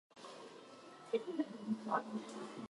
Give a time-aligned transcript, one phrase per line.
[1.11, 1.45] 稚内